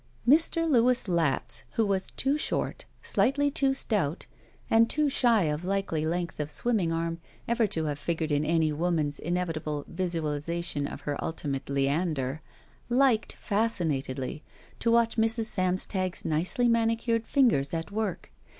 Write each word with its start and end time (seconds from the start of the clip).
Mr. 0.27 0.67
Louis 0.67 1.07
Latz, 1.07 1.63
who 1.73 1.85
was 1.85 2.09
too 2.17 2.35
short, 2.35 2.85
slightly 3.03 3.51
too 3.51 3.71
stout, 3.75 4.25
and 4.67 4.89
too 4.89 5.09
shy 5.11 5.43
of 5.43 5.63
likely 5.63 6.07
length 6.07 6.39
of 6.39 6.49
swimming 6.49 6.91
arm 6.91 7.19
ever 7.47 7.67
to 7.67 7.85
have 7.85 7.99
figured 7.99 8.31
in 8.31 8.43
any 8.43 8.73
woman's 8.73 9.19
inevitable 9.19 9.85
visualization 9.87 10.87
of 10.87 11.01
her 11.01 11.23
ultimate 11.23 11.69
Leander, 11.69 12.41
liked, 12.89 13.33
fas 13.35 13.75
cinatedly, 13.77 14.41
to 14.79 14.89
watch 14.89 15.17
Mrs. 15.17 15.45
Samstag's 15.45 16.25
nicely 16.25 16.67
manicured 16.67 17.27
fingers 17.27 17.71
at 17.71 17.91
work. 17.91 18.31